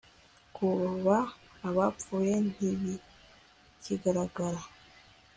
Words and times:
Kuba 0.55 1.17
abapfuye 1.69 2.33
ntibikigaragara 2.53 4.61